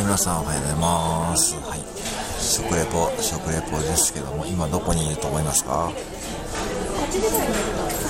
[0.00, 1.54] い、皆さんおはようございます。
[1.60, 1.80] はい。
[2.40, 5.92] 食レポ、食レポですけども、今どこにいると思いますか？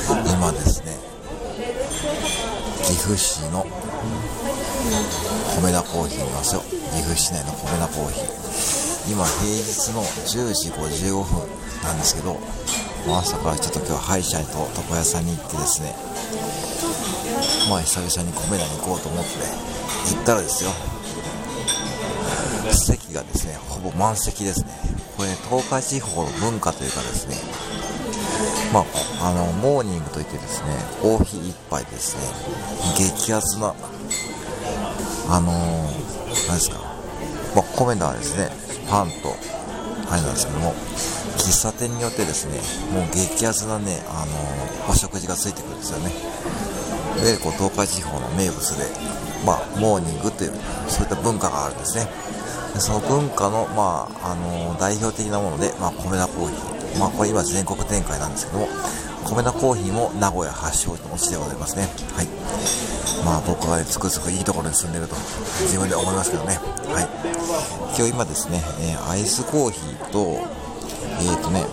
[0.08, 0.96] 今ですね、
[2.86, 3.66] 岐阜市の
[5.60, 6.62] 米田コーヒーいますよ。
[6.62, 9.12] 岐阜市内の米田コーヒー。
[9.12, 11.48] 今、平日の10時55分
[11.82, 12.38] なんですけど、
[13.08, 15.96] 朝からちょっと今日は歯医者と床屋さんに行ってですね、
[17.68, 19.30] まあ久々に米田に行こうと思って
[20.14, 20.70] 行ったらですよ、
[22.90, 24.70] 席がですね、ほぼ満席ですね。
[25.16, 27.36] これ、東海地方の文化というかですね、
[28.72, 28.80] ま
[29.20, 30.66] あ、あの、モーニングといってですね、
[31.00, 32.22] コーヒー一杯ですね、
[32.96, 33.74] 激アツな、
[35.28, 36.78] あのー、何ですか、
[37.54, 38.50] まあ、米田はですね、
[38.88, 39.34] パンと、
[40.10, 40.74] あれなんですけども、
[41.38, 42.60] 喫茶店によってですね、
[42.92, 46.10] もう激アツなね、あのー、お食事がついてくるんですよね。
[47.22, 48.86] で、こう、東海地方の名物で、
[49.44, 50.52] まあ、モーニングという、
[50.88, 52.08] そういった文化があるんですね。
[52.78, 56.98] その文化の、まあ、あの、代表的なもので、まあ、米田コーヒー。
[56.98, 58.68] まあ、これ今全国展開なんですけども、
[59.28, 61.88] 米田コーヒーも名古屋発祥の地でございますね。
[62.14, 62.28] はい。
[63.24, 65.16] まあ、僕はね、つくづくいいところに住んでると、
[65.62, 66.58] 自分で思いますけどね。
[66.88, 67.08] はい。
[67.96, 70.38] 今日今ですね、えー、アイスコーヒーと、
[71.20, 71.64] えーとね、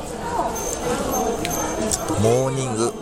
[2.22, 2.94] モーニング、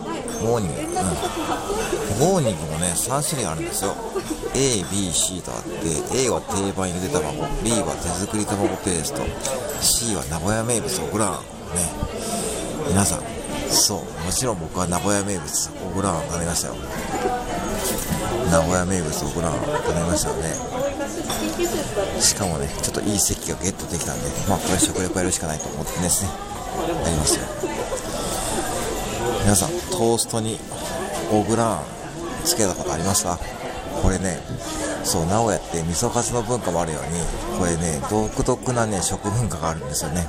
[0.45, 2.29] モーニング、うん。
[2.29, 3.95] モーニングもね、3種類あるんですよ。
[4.53, 9.23] A、B、C とあって、A は定番ゆで卵、B は手作り卵ペースト、
[9.81, 11.41] C は名古屋名物小倉あん。
[11.75, 11.89] ね。
[12.87, 13.21] 皆さん、
[13.69, 15.43] そう、もちろん僕は名古屋名物
[15.89, 16.75] 小倉あん食べましたよ。
[18.51, 20.53] 名古屋名物オグラーン食べましたよね。
[22.21, 26.29] しかもね、ちょっといい席がゲットできたんで、まあこれ食レポやるしかないと思ってですね、
[27.03, 27.45] やりますよ。
[29.43, 30.59] 皆さん、トーストに
[31.31, 31.85] オグラーン
[32.43, 33.39] つけたことありますか？
[34.03, 34.39] これね、
[35.05, 40.27] そう、名古屋って味噌カツの文化もあるように、これね、独特なね、食文化があるんですよね。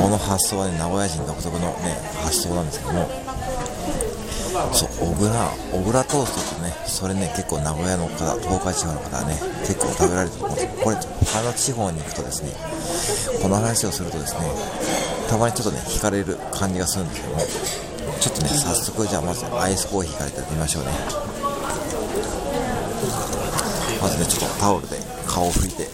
[0.00, 3.10] この発想はね、名古屋人独特のね、発想なんですけども、
[4.72, 5.30] そう、小倉、
[5.72, 12.52] 小倉トーストとね、それね、結構名古屋の方、東海地方の方はね、結構食べられてると思うんですけどこれ、他の地方に行くとですね、
[13.42, 14.40] この話をするとですね、
[15.28, 17.42] たまにちょっとね、惹かれる感じがするんですけども、
[18.20, 20.90] ちょっとね、早速、じゃあまずアイスコーヒーからいただきましょうね。
[24.00, 24.96] まずね、ちょっとタオルで
[25.26, 25.88] 顔を拭いて、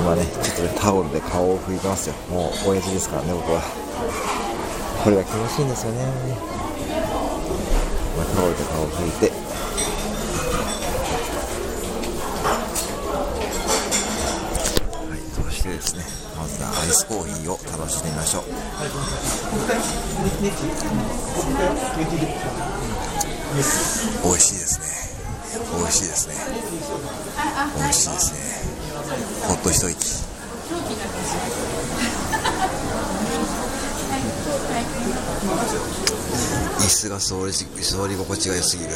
[0.00, 2.14] 今ね、ちょっとね、タオルで顔を拭いてますよ。
[2.30, 3.62] もう、親父ですからね、僕は。
[5.04, 6.04] これが気持ちいいんですよね。
[8.16, 9.30] まあ、タオルで顔を拭いて。
[9.30, 9.36] は
[15.14, 16.02] い、そしてですね、
[16.36, 18.42] まずはアイスコーヒーを楽しんでみましょう。
[24.24, 24.86] 美味しいですね。
[25.78, 26.34] 美味しいですね。
[27.76, 28.38] 美味しいですね。
[29.46, 30.27] ほっと一息。
[30.68, 30.72] 椅
[36.90, 38.90] 子が座り座り心地が良すぎる。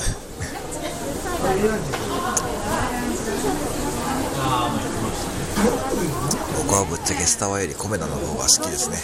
[6.59, 8.99] 僕はぶっちゃけスタバよりコメダの方が好きですね。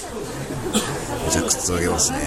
[1.31, 2.19] じゃあくつろげますね。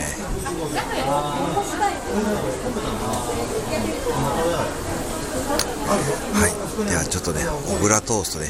[5.51, 8.49] はい、ではちょっとね、小倉トーストね、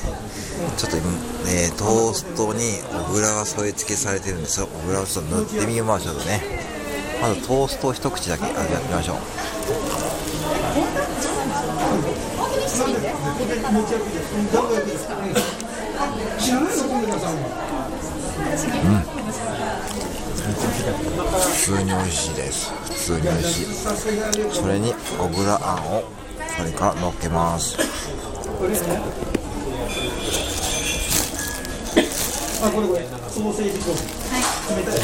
[0.77, 0.97] ちょっと、
[1.47, 4.67] えー、トーストに小倉が添え付けされてるんですよ。
[4.67, 6.41] 小倉をちょっと塗ってみましょうとね。
[7.21, 9.17] まずトーストを一口だけ味わってみましょう。
[9.17, 9.19] う
[18.89, 19.01] ん。
[21.41, 22.71] 普通に美味しいです。
[22.71, 23.65] 普通に美味しい。
[24.51, 26.03] それに小倉あんを
[26.57, 27.77] それから乗っけます。
[32.63, 33.97] あ、これこれ、ソーセージコーン。
[34.77, 35.01] 冷たい。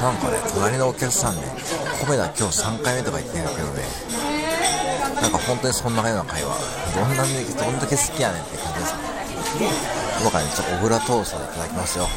[0.00, 1.42] なんかね、隣のお客さんね、
[2.06, 3.82] 米田今日3回目とか言ってるけどね、
[5.20, 6.56] なんか本当にそんなような会話、
[6.94, 9.00] どんなに、どんだけ好きやねんって感じですね。
[10.20, 12.08] 今からね、ちょっと小倉トーストいただきますよ。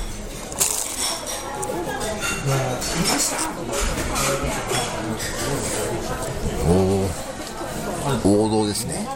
[6.66, 7.08] お
[8.26, 9.08] お王道ですね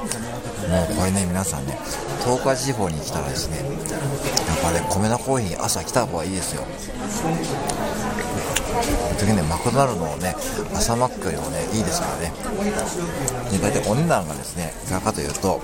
[0.69, 1.77] もうこれね皆さんね
[2.23, 6.63] 東海地方に来たらですねやっぱね米田コーヒー朝来た方がいいですよ
[9.17, 10.35] 時ねマクドナルドのね
[10.73, 12.31] 朝マックよりもねいいですからね。
[13.51, 15.61] で大体お値段がですねいかがかというと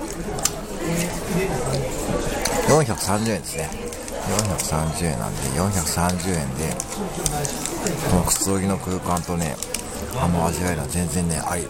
[2.68, 3.70] 430円ですね。
[4.24, 6.74] 430円なんで430円で
[8.10, 9.54] このくつろぎの空間とね
[10.16, 11.66] あの味わいが全然ねあり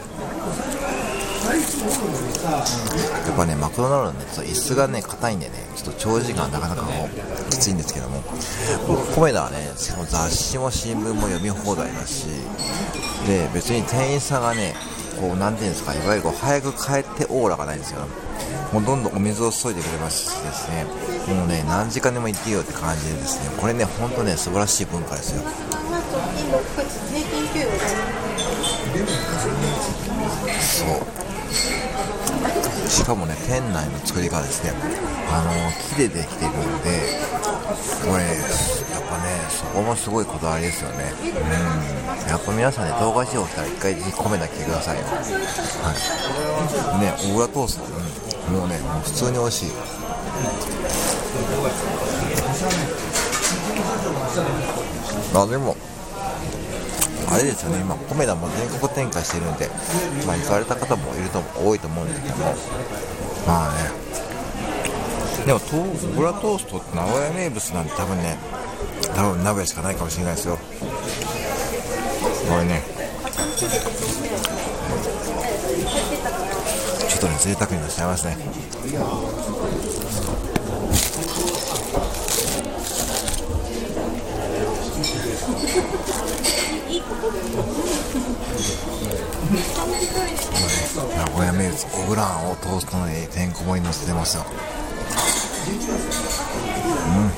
[1.44, 8.22] やっぱねマクドナルドねちょっと椅子がね硬いんでねちょっと長時間なかなかこうきついんですけども。
[8.88, 12.26] 僕コメダはねその雑誌も新聞も読み放題だし
[13.26, 14.74] で別に店員さんがね
[15.20, 18.00] こうなんていうんですかいわゆるこう早く帰ってオーラがないんですよ。
[18.72, 20.84] もうどんどんお水を注いでくれますしですね。
[21.32, 23.50] もうね何時間でも行っていいよって感じでですね。
[23.60, 25.42] これね本当ね素晴らしい文化ですよ。
[30.60, 30.88] そう
[32.88, 34.72] しかもね店内の作りがですね。
[35.30, 35.50] あの
[35.94, 37.18] 木でできてるんで
[38.08, 41.12] これやっぱねそこもすごいこだわりですよね。
[41.22, 42.28] うん。
[42.28, 45.04] やっぱ皆さんね東海地方来たら一回ぜひ米だけくださいよ。
[45.06, 45.20] は
[46.98, 47.00] い。
[47.00, 47.84] ね大浦トースト、
[48.48, 49.70] うん、もうねもう普通に美味しい。
[55.34, 55.76] あでも
[57.34, 59.68] あれですよね、今、コメダも全国展開してるんで、
[60.24, 62.44] まあ、行かれた方もいると多いと思うんですけども、
[63.44, 63.90] まあね、
[65.44, 65.58] でも、
[66.14, 68.38] ブラトーストって名古屋名物なんで、多分ね、
[69.16, 70.56] 多分名古屋しかないかもしれないですよ。
[72.48, 72.82] これね、
[77.08, 78.38] ちょっとね、贅沢になっちゃいますね。
[86.94, 87.00] 名
[91.34, 91.74] 古屋名物
[92.04, 94.44] オブランをトーストの上にてんこ盛りのせてますよ。
[97.08, 97.30] うん。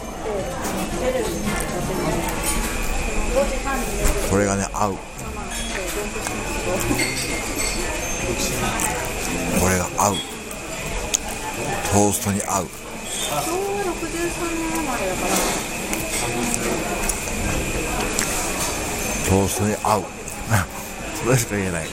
[4.31, 4.93] これがね合う。
[4.93, 4.99] こ
[9.71, 10.17] れが合う。
[11.93, 12.69] トーストに合う。
[19.37, 20.03] トーストに合う。
[21.23, 21.91] それしか言えない、うん。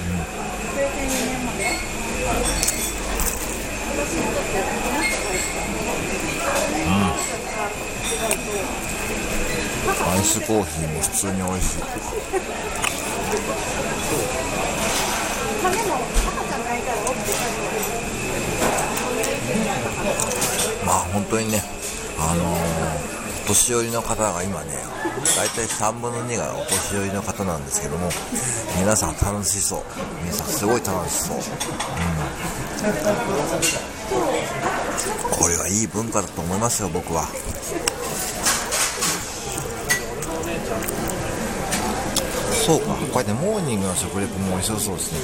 [10.10, 11.80] アイスコーヒーも普通に美味しい。
[20.86, 21.62] まあ本当にね
[22.18, 22.58] あのー、
[23.48, 24.72] 年寄りの方が今ね
[25.36, 28.10] 大体3分の2がお年寄りの方なんですけども
[28.80, 29.84] 皆さん楽しそう。
[30.22, 31.44] 皆さんすごい楽しそう、うん、
[35.38, 37.28] これはいい文化だと思いますよ僕は。
[42.64, 45.20] そうか、こうやってモーニングの食レポも面白そうですね。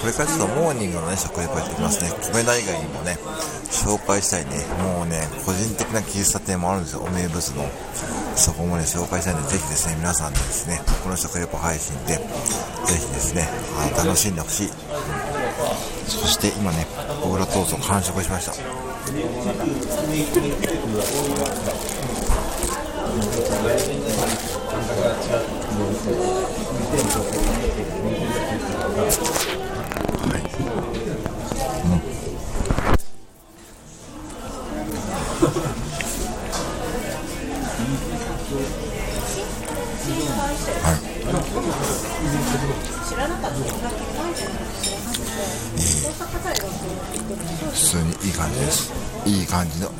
[0.00, 2.10] これからちょっとモーニングのね、食レポやってきますね。
[2.32, 3.18] 米田以外にもね、
[3.70, 7.68] 紹介したいね、もうね、個人的な喫茶店もあるんですよ、お名物の。
[8.36, 12.22] そこもね、紹介したいんで、ぜひですね、皆さんでですね、この食レポ配信で、ぜ
[12.94, 14.70] ひですね、あ楽しんでほしい。
[16.08, 16.86] そして今ね、
[17.22, 18.52] 小倉トースト完食しました。
[47.72, 48.92] 普通にいい感じです。
[49.26, 49.90] いい感じの。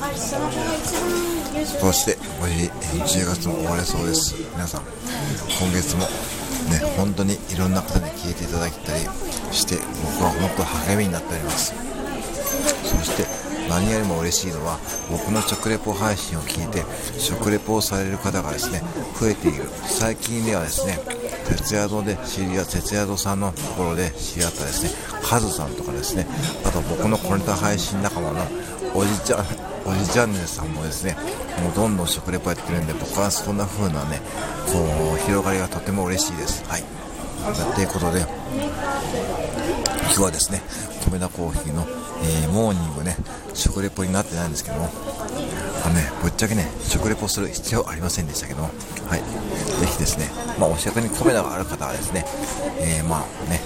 [1.80, 2.71] そして無事
[3.21, 4.35] 10月も終われそうです。
[4.52, 6.09] 皆さん今月もね
[6.97, 9.00] 本当にいろんな方に聞いていただいたり
[9.52, 11.75] して僕は本当励みになっております。
[12.85, 13.26] そして
[13.68, 14.78] 何よりも嬉しいのは
[15.11, 16.85] 僕の食レポ配信を聞いて
[17.18, 18.83] 食レポをされる方がですね
[19.21, 19.64] 増えている。
[19.87, 20.99] 最近ではですね
[21.49, 24.90] 徹夜堂で知り合徹夜堂さんのところで知り合ったですね
[25.23, 26.26] カズさんとかですね
[26.64, 28.40] あと僕のコネタ配信仲間の
[28.95, 29.45] おじちゃん
[29.85, 31.17] おじちゃんねさんもですね
[31.62, 34.21] もうどんどん食レポやってるんで僕はそんな風なね
[34.67, 36.64] こう広がりがとても嬉しいです。
[36.69, 36.85] はい。
[37.75, 40.62] ということで今日はですね
[41.11, 41.87] 米田コーヒーの、
[42.23, 43.17] えー、モーニングね
[43.55, 44.88] 食レポになってないんですけども
[45.85, 48.71] あのねぶっちゃけね食レポする必要ありませんでしたけども
[49.07, 49.21] はい
[49.81, 52.25] ぜひですねまあお近くに米田がある方はですね、
[52.81, 53.61] えー、まあね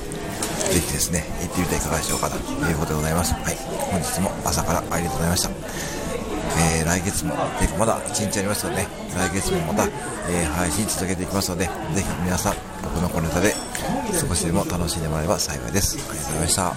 [0.73, 3.35] ぜひですね、行ってみてはいかがでしょうかということでございます。
[3.35, 3.57] はい。
[3.93, 6.02] 本日も朝からありがとうございました。
[6.59, 9.85] えー、来月も、てかまだ1日ありますので、来月もまた、
[10.29, 13.55] えー、配信続けていきますので、ぜひ皆さん、僕の小ネタで
[14.13, 15.99] 少しでも楽しんでもらえば幸いです。
[15.99, 16.75] ありがとうございました。